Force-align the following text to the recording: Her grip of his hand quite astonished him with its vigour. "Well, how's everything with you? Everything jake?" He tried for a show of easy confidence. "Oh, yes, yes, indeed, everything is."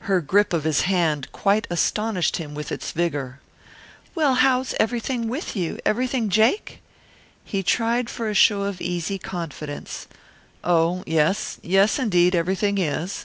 Her 0.00 0.20
grip 0.20 0.52
of 0.52 0.64
his 0.64 0.82
hand 0.82 1.32
quite 1.32 1.66
astonished 1.70 2.36
him 2.36 2.54
with 2.54 2.70
its 2.70 2.90
vigour. 2.92 3.40
"Well, 4.14 4.34
how's 4.34 4.74
everything 4.78 5.28
with 5.30 5.56
you? 5.56 5.78
Everything 5.86 6.28
jake?" 6.28 6.82
He 7.42 7.62
tried 7.62 8.10
for 8.10 8.28
a 8.28 8.34
show 8.34 8.64
of 8.64 8.82
easy 8.82 9.18
confidence. 9.18 10.08
"Oh, 10.62 11.02
yes, 11.06 11.56
yes, 11.62 11.98
indeed, 11.98 12.34
everything 12.34 12.76
is." 12.76 13.24